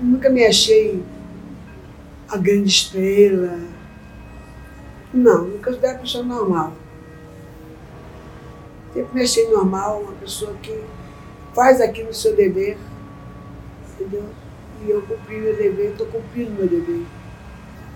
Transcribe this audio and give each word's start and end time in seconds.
Nunca 0.00 0.28
me 0.28 0.44
achei 0.44 1.02
a 2.28 2.36
grande 2.36 2.68
estrela. 2.68 3.58
Não, 5.12 5.44
me 5.44 5.58
considero 5.58 5.94
uma 5.94 6.00
pessoa 6.00 6.24
normal. 6.24 6.72
Sempre 8.92 9.14
me 9.14 9.22
achei 9.22 9.48
normal, 9.50 10.02
uma 10.02 10.12
pessoa 10.12 10.54
que 10.62 10.84
faz 11.54 11.80
aquilo 11.80 12.10
o 12.10 12.14
seu 12.14 12.34
dever, 12.34 12.76
entendeu? 13.92 14.24
E 14.84 14.90
eu 14.90 15.02
cumpri 15.02 15.40
meu 15.40 15.56
dever, 15.56 15.92
estou 15.92 16.06
cumprindo 16.08 16.52
meu 16.52 16.68
dever. 16.68 17.04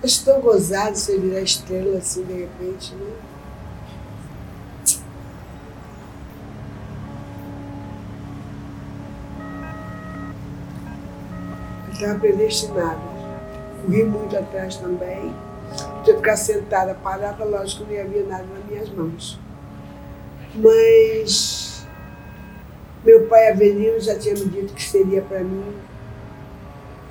Acho 0.02 0.24
tão 0.24 0.40
gozado 0.40 0.96
você 0.96 1.18
virar 1.18 1.40
estrela 1.40 1.98
assim 1.98 2.22
de 2.22 2.32
repente, 2.32 2.94
né? 2.94 3.12
Estava 11.98 12.18
predestinada. 12.18 13.00
Corri 13.82 14.04
muito 14.04 14.36
atrás 14.36 14.76
também. 14.76 15.34
De 16.04 16.14
ficar 16.14 16.36
sentada, 16.36 16.94
parada, 16.94 17.44
lógico 17.44 17.84
que 17.84 17.94
não 17.94 18.00
havia 18.02 18.24
nada 18.24 18.44
nas 18.44 18.64
minhas 18.64 18.88
mãos. 18.90 19.38
Mas 20.54 21.86
meu 23.04 23.26
pai 23.26 23.50
Avelino 23.50 24.00
já 24.00 24.18
tinha 24.18 24.34
me 24.34 24.46
dito 24.46 24.72
que 24.72 24.82
seria 24.82 25.22
para 25.22 25.40
mim. 25.40 25.74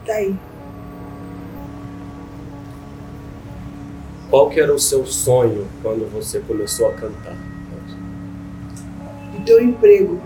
Tá 0.05 0.13
aí. 0.13 0.35
Qual 4.29 4.49
que 4.49 4.59
era 4.59 4.73
o 4.73 4.79
seu 4.79 5.05
sonho 5.05 5.67
quando 5.81 6.11
você 6.11 6.39
começou 6.39 6.89
a 6.89 6.93
cantar? 6.93 7.35
De 9.31 9.45
ter 9.45 9.55
um 9.55 9.69
emprego. 9.69 10.19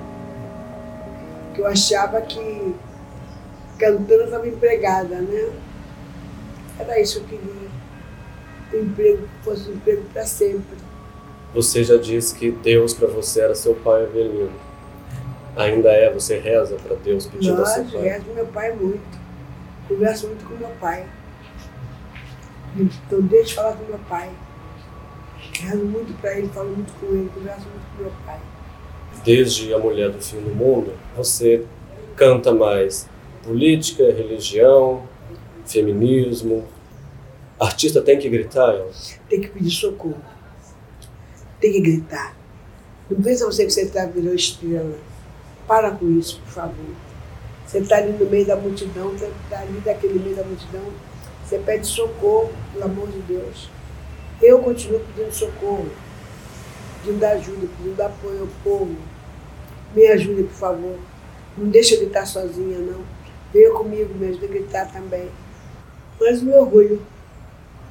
Que 1.53 1.61
eu 1.61 1.67
achava 1.67 2.21
que 2.21 2.73
cantando 3.81 4.13
eu 4.13 4.25
estava 4.25 4.47
empregada, 4.47 5.19
né? 5.19 5.51
Era 6.79 7.01
isso 7.01 7.21
que 7.23 7.33
eu 7.33 7.39
queria. 7.39 7.71
Um 8.73 8.85
emprego 8.85 9.23
que 9.23 9.43
fosse 9.43 9.69
um 9.69 9.73
emprego 9.73 10.03
para 10.13 10.23
sempre. 10.23 10.77
Você 11.53 11.83
já 11.83 11.97
disse 11.97 12.35
que 12.35 12.51
Deus 12.51 12.93
para 12.93 13.07
você 13.07 13.41
era 13.41 13.55
seu 13.55 13.73
pai 13.73 14.03
Avelino. 14.03 14.51
Ainda 15.57 15.89
é? 15.89 16.13
Você 16.13 16.37
reza 16.37 16.77
para 16.77 16.95
Deus 16.95 17.25
pedindo 17.25 17.61
a 17.61 17.65
seu 17.65 17.83
pai? 17.83 18.01
rezo 18.01 18.25
meu 18.33 18.45
pai 18.45 18.71
muito. 18.73 19.19
Converso 19.87 20.27
muito 20.27 20.45
com 20.45 20.55
meu 20.55 20.69
pai. 20.79 21.05
Então 22.77 23.21
deixa 23.21 23.47
de 23.47 23.55
falar 23.55 23.73
com 23.73 23.83
meu 23.83 23.99
pai. 24.07 24.29
Rezo 25.59 25.83
muito 25.83 26.21
para 26.21 26.37
ele, 26.37 26.47
falo 26.47 26.69
muito 26.69 26.93
com 26.93 27.07
ele, 27.07 27.29
converso 27.33 27.67
muito 27.67 27.97
com 27.97 28.03
meu 28.03 28.13
pai. 28.25 28.39
Desde 29.25 29.73
A 29.73 29.77
Mulher 29.77 30.09
do 30.09 30.21
Fim 30.21 30.39
do 30.39 30.55
Mundo, 30.55 30.93
você 31.17 31.65
canta 32.15 32.53
mais 32.53 33.09
política, 33.43 34.03
religião, 34.03 35.03
feminismo. 35.65 36.65
Artista 37.59 38.01
tem 38.01 38.17
que 38.17 38.29
gritar, 38.29 38.73
Elza? 38.73 39.15
Tem 39.29 39.41
que 39.41 39.49
pedir 39.49 39.71
socorro. 39.71 40.21
Tem 41.59 41.71
que 41.71 41.81
gritar. 41.81 42.35
Não 43.09 43.21
pensa 43.21 43.45
você 43.45 43.65
que 43.65 43.71
você 43.71 43.83
está 43.83 44.05
virando 44.05 44.35
estrela. 44.35 44.97
Para 45.67 45.91
com 45.91 46.09
isso, 46.17 46.39
por 46.39 46.51
favor. 46.51 46.95
Você 47.65 47.79
está 47.79 47.97
ali 47.97 48.11
no 48.11 48.29
meio 48.29 48.45
da 48.45 48.55
multidão, 48.55 49.09
você 49.11 49.31
está 49.43 49.59
ali 49.59 49.79
daquele 49.79 50.19
meio 50.19 50.35
da 50.35 50.43
multidão, 50.43 50.83
você 51.45 51.57
pede 51.59 51.87
socorro, 51.87 52.51
pelo 52.73 52.83
amor 52.83 53.07
de 53.09 53.19
Deus. 53.19 53.69
Eu 54.41 54.59
continuo 54.59 54.99
pedindo 54.99 55.33
socorro, 55.33 55.89
pedindo 57.03 57.23
ajuda, 57.23 57.67
pedindo 57.77 58.01
apoio 58.01 58.41
ao 58.41 58.47
povo. 58.63 58.95
Me 59.95 60.07
ajude, 60.07 60.43
por 60.43 60.53
favor. 60.53 60.99
Não 61.57 61.69
deixa 61.69 61.95
eu 61.95 61.99
gritar 62.01 62.25
sozinha, 62.25 62.79
não. 62.79 63.01
Venha 63.53 63.71
comigo, 63.71 64.13
me 64.15 64.27
ajuda 64.27 64.45
a 64.45 64.49
gritar 64.49 64.91
também. 64.91 65.29
Mas 66.19 66.41
me 66.41 66.53
orgulho 66.53 67.01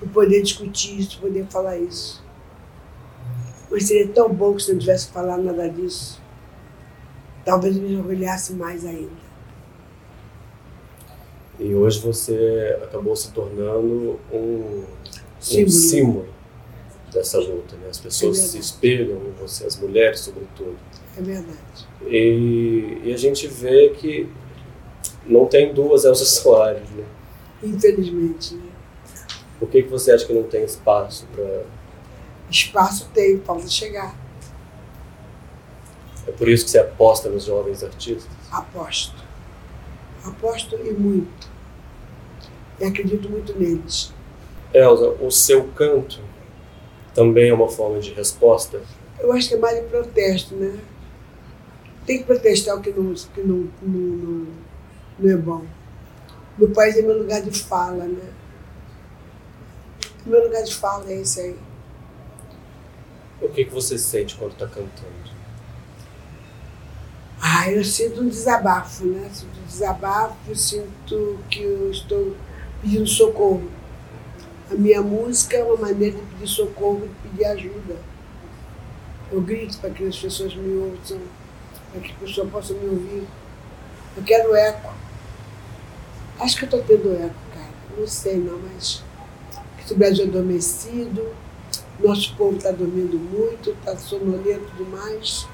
de 0.01 0.09
poder 0.09 0.43
discutir 0.43 0.99
isso, 1.01 1.21
poder 1.21 1.45
falar 1.47 1.77
isso. 1.79 2.23
Mas 3.71 3.85
seria 3.87 4.09
tão 4.09 4.33
bom 4.33 4.55
que 4.55 4.63
se 4.63 4.71
eu 4.71 4.75
não 4.75 4.81
tivesse 4.81 5.09
falado 5.09 5.43
nada 5.43 5.69
disso. 5.69 6.21
Talvez 7.45 7.77
me 7.77 7.97
orgulhasse 7.97 8.53
mais 8.55 8.85
ainda. 8.85 9.31
E 11.59 11.75
hoje 11.75 12.01
você 12.01 12.79
acabou 12.83 13.15
se 13.15 13.33
tornando 13.33 14.19
um 14.33 14.85
Símbolo. 15.39 15.67
um 15.67 15.71
símbolo 15.71 16.29
dessa 17.13 17.39
luta. 17.39 17.77
Né? 17.77 17.89
As 17.91 17.99
pessoas 17.99 18.39
É 18.39 18.43
se 18.43 18.59
espelham 18.59 19.17
em 19.27 19.33
você, 19.41 19.67
as 19.67 19.77
mulheres, 19.79 20.21
sobretudo. 20.21 20.77
É 21.19 21.21
verdade. 21.21 21.59
E, 22.07 22.99
e 23.05 23.13
a 23.13 23.17
gente 23.17 23.47
vê 23.47 23.91
que 23.91 24.27
não 25.27 25.47
tem 25.47 25.73
duas 25.73 26.05
Elsa 26.05 26.25
Soares. 26.25 26.89
Né? 26.91 27.05
Infelizmente. 27.63 28.55
Né? 28.55 28.71
Por 29.59 29.69
que, 29.69 29.83
que 29.83 29.89
você 29.89 30.13
acha 30.13 30.27
que 30.27 30.33
não 30.33 30.45
tem 30.45 30.65
espaço 30.65 31.27
para. 31.35 31.63
Espaço 32.51 33.09
tem, 33.13 33.39
falta 33.41 33.69
chegar. 33.69 34.15
É 36.27 36.33
por 36.33 36.49
isso 36.49 36.65
que 36.65 36.71
você 36.71 36.79
aposta 36.79 37.29
nos 37.29 37.45
jovens 37.45 37.83
artistas? 37.83 38.31
Aposto. 38.51 39.17
Aposto 40.25 40.77
e 40.77 40.93
muito. 40.93 41.49
E 42.79 42.85
acredito 42.85 43.29
muito 43.29 43.59
neles. 43.59 44.13
Elza, 44.73 45.11
o 45.21 45.31
seu 45.31 45.69
canto 45.69 46.21
também 47.15 47.51
é 47.51 47.55
uma 47.55 47.69
forma 47.69 47.99
de 48.01 48.13
resposta? 48.13 48.81
Eu 49.19 49.33
acho 49.33 49.49
que 49.49 49.55
é 49.55 49.59
mais 49.59 49.77
de 49.77 49.87
protesto, 49.89 50.55
né? 50.55 50.79
Tem 52.07 52.19
que 52.19 52.25
protestar 52.25 52.77
o 52.77 52.81
que 52.81 52.91
não, 52.91 53.13
que 53.13 53.41
não, 53.41 53.69
não, 53.83 54.01
não, 54.01 54.47
não 55.21 55.31
é 55.33 55.37
bom. 55.37 55.65
Meu 56.59 56.71
país 56.71 56.97
é 56.97 57.03
meu 57.03 57.19
lugar 57.19 57.43
de 57.43 57.51
fala, 57.63 58.05
né? 58.05 58.33
Meu 60.27 60.45
lugar 60.45 60.63
de 60.63 60.75
fala 60.75 61.11
é 61.11 61.21
esse 61.21 61.41
aí. 61.41 61.57
O 63.41 63.49
que, 63.49 63.65
que 63.65 63.73
você 63.73 63.97
sente 63.99 64.37
quando 64.37 64.53
está 64.53 64.67
cantando? 64.67 65.41
Ah, 67.41 67.71
eu 67.71 67.83
sinto 67.83 68.21
um 68.21 68.29
desabafo, 68.29 69.07
né? 69.07 69.31
Sinto 69.33 69.59
um 69.59 69.67
desabafo, 69.67 70.55
sinto 70.55 71.39
que 71.51 71.63
eu 71.63 71.91
estou 71.91 72.37
pedindo 72.83 73.07
socorro. 73.07 73.71
A 74.71 74.75
minha 74.75 75.03
música 75.03 75.57
é 75.57 75.65
uma 75.65 75.77
maneira 75.77 76.19
de 76.19 76.23
pedir 76.23 76.49
socorro, 76.49 77.09
de 77.09 77.29
pedir 77.29 77.45
ajuda. 77.47 77.97
Eu 79.33 79.41
grito 79.41 79.79
para 79.79 79.91
que 79.91 80.07
as 80.07 80.19
pessoas 80.19 80.55
me 80.55 80.77
ouçam, 80.77 81.19
para 81.93 82.01
que 82.03 82.13
as 82.13 82.19
pessoas 82.19 82.51
possam 82.51 82.77
me 82.77 82.89
ouvir. 82.89 83.27
Eu 84.17 84.23
quero 84.23 84.55
eco. 84.55 84.93
Acho 86.41 86.57
que 86.57 86.65
eu 86.65 86.79
estou 86.79 86.83
tendo 86.83 87.13
eco, 87.13 87.35
cara. 87.55 87.71
Não 87.99 88.07
sei 88.07 88.39
não, 88.39 88.59
mas 88.59 89.03
o 89.91 89.95
Brasil 89.95 90.25
é 90.25 90.29
adormecido, 90.29 91.29
nosso 91.99 92.35
povo 92.37 92.57
está 92.57 92.71
dormindo 92.71 93.19
muito, 93.19 93.71
está 93.73 93.95
sonolento 93.97 94.75
demais. 94.77 95.47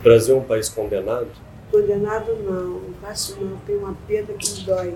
O 0.00 0.02
Brasil 0.02 0.36
é 0.36 0.38
um 0.38 0.44
país 0.44 0.68
condenado? 0.68 1.28
Condenado 1.70 2.36
não, 2.42 2.80
não 2.80 2.94
faço 3.00 3.40
não, 3.40 3.56
tem 3.58 3.76
uma 3.76 3.96
pena 4.06 4.28
que 4.34 4.50
me 4.50 4.60
dói. 4.60 4.94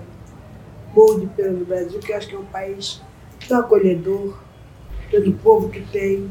Morro 0.93 1.21
de 1.21 1.27
pena 1.27 1.53
do 1.53 1.65
Brasil, 1.65 1.99
que 1.99 2.11
eu 2.11 2.17
acho 2.17 2.27
que 2.27 2.35
é 2.35 2.39
um 2.39 2.45
país 2.45 3.01
tão 3.47 3.59
acolhedor, 3.59 4.37
pelo 5.09 5.33
povo 5.33 5.69
que 5.69 5.81
tem, 5.81 6.29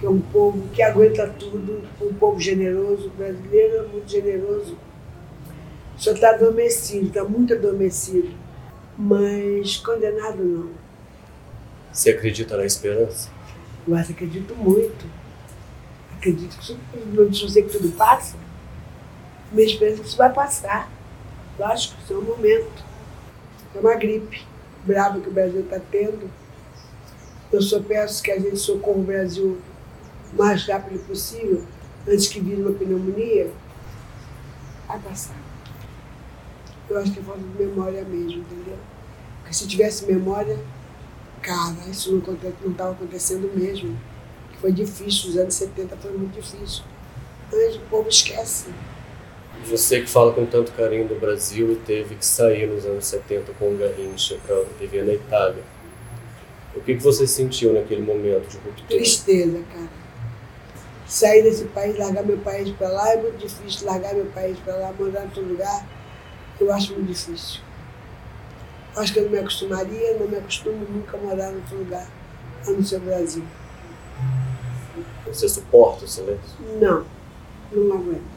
que 0.00 0.06
é 0.06 0.08
um 0.08 0.20
povo 0.20 0.66
que 0.72 0.82
aguenta 0.82 1.26
tudo, 1.38 1.82
um 2.00 2.14
povo 2.14 2.40
generoso, 2.40 3.08
o 3.08 3.10
brasileiro 3.10 3.76
é 3.76 3.82
muito 3.82 4.10
generoso. 4.10 4.76
Só 6.04 6.12
está 6.12 6.32
adormecido, 6.32 7.06
está 7.06 7.24
muito 7.24 7.54
adormecido, 7.54 8.28
mas 8.94 9.78
condenado 9.78 10.44
não. 10.44 10.70
Você 11.90 12.10
acredita 12.10 12.58
na 12.58 12.66
esperança? 12.66 13.30
Mas 13.88 14.10
acredito 14.10 14.54
muito. 14.54 15.06
Acredito 16.14 16.58
que 16.58 16.78
não 17.06 17.32
sei 17.32 17.62
que 17.62 17.70
tudo 17.70 17.90
passa. 17.96 18.36
Minha 19.50 19.66
esperança 19.66 19.96
é 19.96 20.02
que 20.02 20.08
isso 20.08 20.18
vai 20.18 20.30
passar. 20.30 20.92
Lógico, 21.58 21.94
isso 22.04 22.12
é 22.12 22.16
um 22.18 22.20
momento. 22.20 22.84
É 23.74 23.78
uma 23.78 23.94
gripe 23.94 24.42
brava 24.84 25.18
que 25.22 25.30
o 25.30 25.32
Brasil 25.32 25.60
está 25.60 25.80
tendo. 25.90 26.30
Eu 27.50 27.62
só 27.62 27.80
peço 27.80 28.22
que 28.22 28.30
a 28.30 28.38
gente 28.38 28.58
socorra 28.58 28.98
o 28.98 29.04
Brasil 29.04 29.58
o 30.30 30.36
mais 30.36 30.66
rápido 30.66 31.02
possível, 31.06 31.64
antes 32.06 32.28
que 32.28 32.40
vire 32.40 32.60
uma 32.60 32.72
pneumonia. 32.72 33.50
Vai 34.86 34.98
passar. 34.98 35.53
Eu 36.94 37.00
acho 37.00 37.10
que 37.10 37.18
é 37.18 37.22
falta 37.24 37.40
de 37.40 37.64
memória 37.64 38.04
mesmo, 38.04 38.42
entendeu? 38.42 38.78
Porque 39.40 39.52
se 39.52 39.66
tivesse 39.66 40.06
memória, 40.06 40.56
cara, 41.42 41.74
isso 41.90 42.12
não 42.12 42.70
estava 42.70 42.92
acontecendo 42.92 43.50
mesmo. 43.52 43.98
Que 44.52 44.58
foi 44.58 44.70
difícil, 44.70 45.30
os 45.30 45.36
anos 45.36 45.54
70 45.54 45.96
foi 45.96 46.12
muito 46.12 46.40
difícil. 46.40 46.84
Mas 47.52 47.74
o 47.74 47.80
povo 47.90 48.08
esquece. 48.08 48.66
Você 49.66 50.02
que 50.02 50.06
fala 50.06 50.32
com 50.32 50.46
tanto 50.46 50.70
carinho 50.70 51.08
do 51.08 51.18
Brasil 51.18 51.72
e 51.72 51.76
teve 51.76 52.14
que 52.14 52.24
sair 52.24 52.68
nos 52.68 52.86
anos 52.86 53.06
70 53.06 53.52
com 53.58 53.74
o 53.74 53.76
Garrincha 53.76 54.38
para 54.46 54.62
viver 54.78 55.04
na 55.04 55.14
Itália. 55.14 55.64
O 56.76 56.80
que, 56.80 56.94
que 56.94 57.02
você 57.02 57.26
sentiu 57.26 57.72
naquele 57.72 58.02
momento 58.02 58.48
de 58.48 58.56
ruptura? 58.58 58.86
Tristeza, 58.86 59.60
cara. 59.72 59.88
Sair 61.08 61.42
desse 61.42 61.64
país, 61.64 61.98
largar 61.98 62.24
meu 62.24 62.38
país 62.38 62.70
para 62.70 62.88
lá 62.88 63.12
é 63.14 63.16
muito 63.20 63.38
difícil. 63.38 63.84
Largar 63.84 64.14
meu 64.14 64.26
país 64.26 64.56
para 64.60 64.76
lá, 64.76 64.94
morar 64.96 65.22
em 65.22 65.24
outro 65.24 65.42
lugar, 65.42 65.86
eu 66.60 66.72
acho 66.72 66.92
muito 66.92 67.08
difícil. 67.08 67.60
Acho 68.96 69.12
que 69.12 69.18
eu 69.18 69.24
não 69.24 69.30
me 69.32 69.38
acostumaria, 69.38 70.18
não 70.18 70.28
me 70.28 70.36
acostumo 70.36 70.86
nunca 70.88 71.16
a 71.16 71.20
morar 71.20 71.52
em 71.52 71.56
outro 71.56 71.78
lugar, 71.78 72.06
a 72.66 72.70
não 72.70 72.84
ser 72.84 72.96
o 72.96 73.00
Brasil. 73.00 73.44
Você 75.26 75.48
suporta 75.48 76.04
o 76.04 76.08
silêncio? 76.08 76.56
Não, 76.80 77.04
não 77.72 77.96
aguento. 77.96 78.34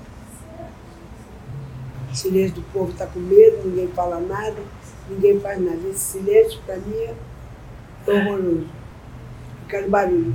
O 2.12 2.16
silêncio 2.16 2.56
do 2.56 2.62
povo 2.74 2.92
está 2.92 3.06
com 3.06 3.20
medo, 3.20 3.68
ninguém 3.68 3.88
fala 3.90 4.20
nada, 4.20 4.58
ninguém 5.08 5.40
faz 5.40 5.62
nada. 5.62 5.78
Esse 5.90 6.00
silêncio, 6.00 6.60
para 6.66 6.78
mim, 6.78 6.96
é 6.96 7.16
horroroso. 8.08 8.68
Eu 9.62 9.70
quero 9.70 9.90
barulho, 9.90 10.34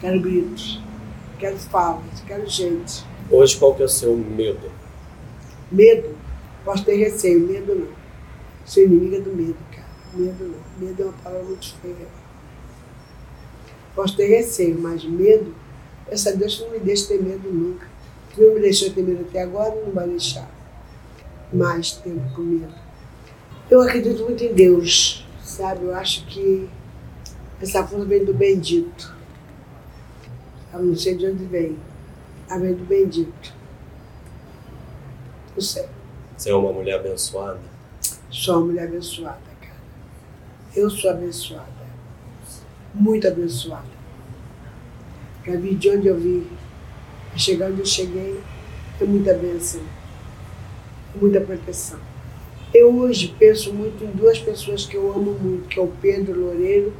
quero 0.00 0.20
gritos, 0.20 0.82
quero 1.38 1.56
falas, 1.56 2.20
quero 2.26 2.46
gente. 2.46 3.02
Hoje, 3.30 3.56
qual 3.56 3.74
que 3.74 3.82
é 3.82 3.86
o 3.86 3.88
seu 3.88 4.14
medo? 4.14 4.81
Medo? 5.72 6.14
Posso 6.64 6.84
ter 6.84 6.96
receio, 6.96 7.40
medo 7.40 7.74
não. 7.74 7.88
Sou 8.64 8.84
inimiga 8.84 9.20
do 9.20 9.34
medo, 9.34 9.56
cara. 9.70 9.88
Medo 10.14 10.44
não. 10.44 10.86
Medo 10.86 11.02
é 11.02 11.04
uma 11.06 11.14
palavra 11.14 11.44
muito 11.44 11.74
feia. 11.76 12.06
Posso 13.94 14.16
ter 14.16 14.26
receio, 14.26 14.78
mas 14.78 15.04
medo, 15.04 15.54
essa 16.08 16.36
Deus 16.36 16.60
não 16.60 16.70
me 16.70 16.78
deixa 16.78 17.08
ter 17.08 17.22
medo 17.22 17.50
nunca. 17.50 17.86
Não 18.36 18.54
me 18.54 18.60
deixou 18.60 18.90
ter 18.90 19.02
medo 19.02 19.26
até 19.28 19.42
agora, 19.42 19.74
não 19.74 19.92
vai 19.92 20.08
deixar 20.08 20.48
mais 21.52 21.92
tempo 21.92 22.34
com 22.34 22.42
medo. 22.42 22.74
Eu 23.70 23.80
acredito 23.82 24.22
muito 24.24 24.44
em 24.44 24.52
Deus, 24.52 25.26
sabe? 25.42 25.84
Eu 25.84 25.94
acho 25.94 26.26
que 26.26 26.68
essa 27.60 27.86
força 27.86 28.04
vem 28.06 28.24
do 28.24 28.32
bendito. 28.32 29.14
Eu 30.72 30.82
não 30.82 30.96
sei 30.96 31.16
de 31.16 31.26
onde 31.26 31.44
vem. 31.44 31.76
Ela 32.48 32.60
vem 32.60 32.74
do 32.74 32.84
bendito. 32.84 33.54
Sei. 35.58 35.86
Você 36.36 36.50
é 36.50 36.54
uma 36.54 36.72
mulher 36.72 36.96
abençoada? 36.96 37.60
Sou 38.30 38.56
uma 38.56 38.66
mulher 38.66 38.88
abençoada, 38.88 39.38
cara. 39.60 39.80
Eu 40.74 40.90
sou 40.90 41.10
abençoada. 41.10 41.68
Muito 42.94 43.28
abençoada. 43.28 43.86
Já 45.46 45.56
vi 45.56 45.74
de 45.74 45.90
onde 45.90 46.08
eu 46.08 46.18
vim. 46.18 46.46
Chegar 47.36 47.70
onde 47.70 47.80
eu 47.80 47.86
cheguei 47.86 48.40
é 49.00 49.04
muita 49.04 49.34
bênção. 49.34 49.82
É 51.14 51.18
muita 51.18 51.40
proteção. 51.40 52.00
Eu 52.72 52.94
hoje 52.98 53.34
penso 53.38 53.72
muito 53.72 54.02
em 54.02 54.10
duas 54.10 54.38
pessoas 54.38 54.86
que 54.86 54.96
eu 54.96 55.12
amo 55.12 55.32
muito, 55.32 55.68
que 55.68 55.78
é 55.78 55.82
o 55.82 55.92
Pedro 56.00 56.40
Loureiro, 56.40 56.92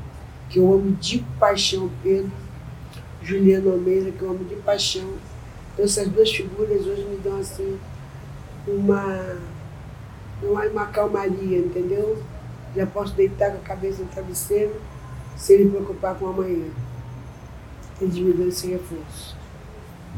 que 0.51 0.59
eu 0.59 0.73
amo 0.73 0.93
de 0.93 1.25
paixão, 1.41 1.91
Pedro, 2.03 2.31
Juliano 3.23 3.73
Almeida, 3.73 4.11
que 4.11 4.23
eu 4.23 4.31
amo 4.31 4.45
de 4.45 4.57
paixão. 4.57 5.15
Então 5.73 5.85
essas 5.85 6.07
duas 6.09 6.31
figuras 6.31 6.87
hoje 6.87 7.03
me 7.05 7.17
dão 7.17 7.39
assim 7.39 7.79
uma, 8.67 9.37
uma, 10.43 10.65
uma 10.67 10.87
calmaria, 10.87 11.59
entendeu? 11.59 12.23
Já 12.75 12.87
posso 12.87 13.15
deitar 13.15 13.51
com 13.51 13.59
a 13.59 13.61
cabeça 13.61 14.03
no 14.03 14.09
travesseiro 14.09 14.75
sem 15.37 15.65
me 15.65 15.71
preocupar 15.71 16.19
com 16.19 16.29
amanhã. 16.29 16.67
Eles 18.01 18.17
me 18.17 18.33
dão 18.33 18.49
esse 18.49 18.69
reforço. 18.69 19.37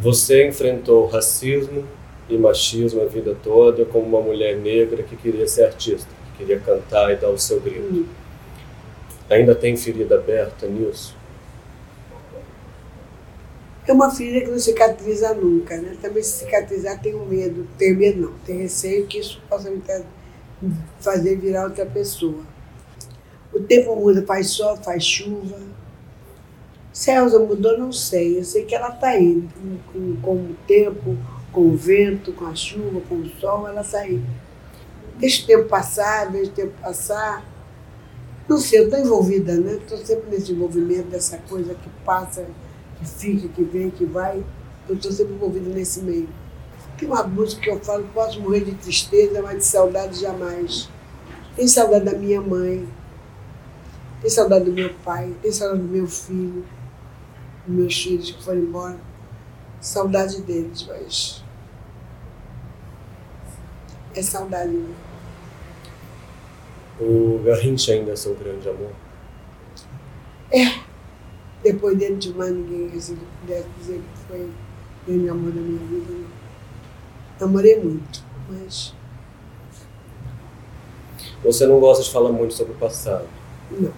Você 0.01 0.49
enfrentou 0.49 1.07
racismo 1.07 1.85
e 2.29 2.37
machismo 2.37 3.03
a 3.03 3.07
vida 3.07 3.37
toda 3.43 3.85
como 3.85 4.07
uma 4.07 4.21
mulher 4.21 4.57
negra 4.57 5.03
que 5.03 5.17
queria 5.17 5.47
ser 5.47 5.67
artista, 5.67 6.09
que 6.33 6.39
queria 6.39 6.59
cantar 6.61 7.13
e 7.13 7.17
dar 7.17 7.29
o 7.29 7.39
seu 7.39 7.61
grito. 7.61 7.95
Hum. 7.95 8.07
Ainda 9.31 9.55
tem 9.55 9.77
ferida 9.77 10.17
aberta 10.17 10.67
nisso? 10.67 11.17
É 13.87 13.93
uma 13.93 14.11
ferida 14.11 14.47
que 14.47 14.51
não 14.51 14.59
cicatriza 14.59 15.35
nunca, 15.35 15.77
né? 15.77 15.97
Também 16.01 16.23
se 16.23 16.45
cicatrizar 16.45 17.01
tem 17.01 17.15
um 17.15 17.27
medo, 17.27 17.67
tem 17.77 17.95
medo 17.95 18.23
não, 18.23 18.33
tem 18.39 18.63
receio 18.63 19.07
que 19.07 19.19
isso 19.19 19.43
possa 19.49 19.71
me 19.71 19.83
fazer 21.01 21.37
virar 21.37 21.65
outra 21.65 21.85
pessoa. 21.85 22.43
O 23.53 23.61
tempo 23.61 23.95
muda, 23.95 24.25
faz 24.27 24.51
sol, 24.51 24.77
faz 24.77 25.05
chuva. 25.05 25.59
Se 26.93 27.11
a 27.11 27.17
Elza 27.17 27.39
mudou, 27.39 27.79
não 27.79 27.93
sei. 27.93 28.39
Eu 28.39 28.45
sei 28.45 28.65
que 28.65 28.75
ela 28.75 28.89
está 28.89 29.09
aí, 29.09 29.47
com, 29.93 30.17
com, 30.23 30.35
o 30.35 30.57
tempo, 30.67 31.17
com 31.53 31.69
o 31.69 31.77
vento, 31.77 32.33
com 32.33 32.47
a 32.47 32.55
chuva, 32.55 33.01
com 33.09 33.17
o 33.17 33.29
sol, 33.39 33.69
ela 33.69 33.83
está 33.83 33.99
aí. 33.99 34.23
Deixa 35.19 35.45
o 35.45 35.47
tempo 35.47 35.69
passar, 35.69 36.31
deixa 36.31 36.51
o 36.51 36.55
tempo 36.55 36.73
passar. 36.81 37.45
Não 38.49 38.59
sei, 38.59 38.81
eu 38.81 38.85
estou 38.85 38.99
envolvida, 38.99 39.55
né? 39.55 39.75
Estou 39.75 39.99
sempre 39.99 40.31
nesse 40.31 40.53
envolvimento 40.53 41.09
dessa 41.09 41.39
coisa 41.39 41.75
que 41.75 41.89
passa, 42.05 42.47
que 43.05 43.11
fica, 43.11 43.49
que 43.49 43.63
vem, 43.63 43.91
que 43.91 44.05
vai. 44.05 44.43
Eu 44.89 44.97
estou 44.97 45.13
sempre 45.13 45.35
envolvida 45.35 45.71
nesse 45.71 46.01
meio. 46.01 46.29
Tem 46.99 47.09
uma 47.09 47.23
música 47.25 47.63
que 47.63 47.71
eu 47.71 47.81
falo, 47.81 48.05
posso 48.15 48.41
morrer 48.41 48.65
de 48.65 48.73
tristeza, 48.75 49.43
mas 49.43 49.59
de 49.59 49.65
saudade 49.65 50.21
jamais. 50.21 50.89
Tem 51.57 51.69
saudade 51.69 52.05
da 52.05 52.13
minha 52.13 52.41
mãe, 52.41 52.87
tem 54.21 54.31
saudade 54.31 54.65
do 54.65 54.73
meu 54.73 54.93
pai, 55.05 55.33
tem 55.43 55.53
saudade 55.53 55.83
do 55.83 55.89
meu 55.89 56.07
filho, 56.07 56.65
dos 57.67 57.77
meus 57.77 58.03
filhos 58.03 58.31
que 58.31 58.43
foram 58.43 58.61
embora. 58.61 58.99
Saudade 59.81 60.41
deles, 60.43 60.87
mas. 60.89 61.45
É 64.15 64.23
saudade 64.23 64.71
mesmo. 64.71 64.95
O 67.01 67.43
Garrincha 67.45 67.93
ainda 67.93 68.13
é 68.13 68.17
seu 68.17 68.35
grande 68.35 68.69
amor? 68.69 68.93
Depois 71.65 71.97
dele 71.99 72.17
de 72.17 72.33
mais 72.35 72.53
ninguém 72.53 72.91
que 72.91 72.99
pudesse 73.41 73.67
dizer 73.81 74.01
que 74.01 74.21
foi 74.29 74.41
o 74.43 74.51
grande 75.07 75.29
amor 75.31 75.51
da 75.51 75.61
minha 75.61 75.79
vida. 75.87 76.13
Não. 76.13 76.35
Namorei 77.41 77.81
muito, 77.83 78.23
mas 78.49 78.95
Você 81.43 81.67
não 81.67 81.81
gosta 81.81 82.03
de 82.05 82.11
falar 82.13 82.31
muito 82.31 82.55
sobre 82.55 82.75
o 82.75 82.77
passado. 82.77 83.27
não. 83.71 83.93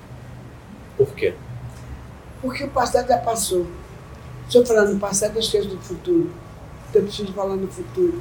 Por 0.97 1.09
quê? 1.15 1.35
Porque 2.41 2.65
o 2.65 2.71
passado 2.71 3.09
já 3.09 3.19
passou. 3.19 3.67
Se 4.49 4.57
eu 4.57 4.65
falar 4.65 4.85
no 4.87 4.99
passado, 4.99 5.35
eu 5.35 5.41
esqueço 5.41 5.69
do 5.69 5.79
futuro. 5.79 6.31
Então 6.89 7.03
eu 7.03 7.07
preciso 7.09 7.33
falar 7.35 7.57
no 7.57 7.69
futuro. 7.69 8.19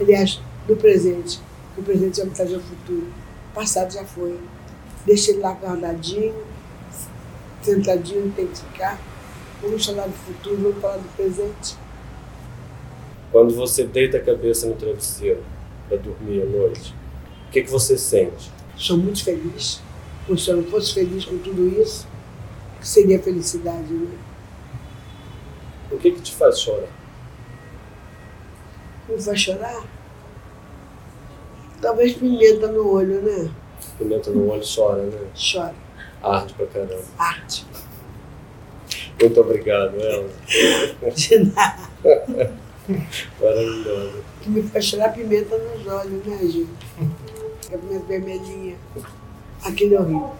Aliás, 0.00 0.40
no 0.68 0.74
presente. 0.76 1.38
O 1.76 1.82
presente 1.82 2.16
vai 2.20 2.26
me 2.26 2.34
trazer 2.34 2.56
o 2.56 2.60
futuro. 2.60 3.06
O 3.50 3.54
passado 3.54 3.92
já 3.92 4.04
foi. 4.04 4.38
Deixa 5.04 5.30
ele 5.30 5.40
lá 5.40 5.52
guardadinho, 5.52 6.34
sentadinho, 7.66 8.32
tem 8.34 8.46
que 8.46 8.58
ficar. 8.58 9.00
Vamos 9.60 9.84
falar 9.84 10.06
do 10.06 10.12
futuro, 10.12 10.56
vamos 10.56 10.80
falar 10.80 10.98
do 10.98 11.16
presente. 11.16 11.76
Quando 13.32 13.54
você 13.54 13.84
deita 13.84 14.18
a 14.18 14.20
cabeça 14.22 14.66
no 14.66 14.74
travesseiro 14.74 15.42
para 15.88 15.98
dormir 15.98 16.42
à 16.42 16.46
noite, 16.46 16.94
o 17.48 17.50
que, 17.50 17.62
que 17.62 17.70
você 17.70 17.98
sente? 17.98 18.50
Sou 18.76 18.96
muito 18.96 19.24
feliz. 19.24 19.80
Porque 20.26 20.42
se 20.42 20.50
eu 20.50 20.56
não 20.56 20.64
fosse 20.64 20.94
feliz 20.94 21.24
com 21.24 21.38
tudo 21.38 21.68
isso, 21.80 22.06
que 22.80 22.88
seria 22.88 23.22
felicidade, 23.22 23.92
né? 23.92 24.16
O 25.90 25.96
que, 25.98 26.10
que 26.12 26.20
te 26.20 26.34
faz 26.34 26.60
chorar? 26.60 26.88
Não 29.08 29.18
vai 29.18 29.36
chorar? 29.36 29.84
Talvez 31.80 32.14
pimenta 32.14 32.66
no 32.68 32.92
olho, 32.92 33.22
né? 33.22 33.50
Pimenta 33.98 34.30
no 34.30 34.50
olho 34.50 34.62
chora, 34.62 35.02
né? 35.02 35.26
Chora. 35.34 35.85
Arde 36.22 36.54
pra 36.54 36.66
caramba. 36.66 37.04
Arte. 37.18 37.66
Muito 39.20 39.40
obrigado, 39.40 39.94
Elza. 39.96 40.34
De 41.14 41.38
nada. 41.38 41.88
Maravilhosa. 43.40 44.22
Que 44.42 44.50
me 44.50 44.62
faz 44.62 44.94
é 44.94 45.08
pimenta 45.08 45.56
nos 45.56 45.86
olhos, 45.86 46.24
né, 46.24 46.38
gente? 46.42 46.68
É 47.70 47.76
pimenta 47.76 48.04
vermelhinha. 48.06 48.76
Aquilo 49.64 49.94
é 49.94 50.00
horrível. 50.00 50.32